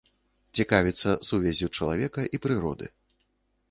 [0.59, 2.85] Цікавіцца сувяззю чалавека і прыроды.